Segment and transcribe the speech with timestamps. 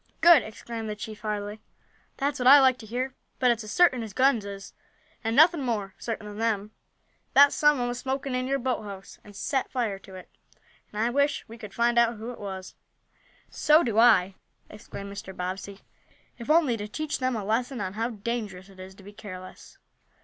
[0.19, 1.61] "Good!" exclaimed the chief heartily;
[2.17, 3.13] "That's what I like to hear.
[3.37, 4.73] But it's as certain as guns is,
[5.23, 6.71] and nothing more certain than them,
[7.35, 10.27] that some one was smoking in your boathouse, and set fire to it.
[10.91, 12.73] And I wish we could find out who it was."
[13.51, 14.33] "So do I!"
[14.71, 15.37] exclaimed Mr.
[15.37, 15.81] Bobbsey.
[16.39, 19.77] "If only to teach them a lesson on how dangerous it is to be careless.